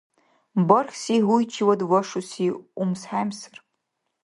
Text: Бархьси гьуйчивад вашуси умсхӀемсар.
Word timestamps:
Бархьси 0.67 1.15
гьуйчивад 1.27 1.81
вашуси 1.91 2.47
умсхӀемсар. 2.81 3.57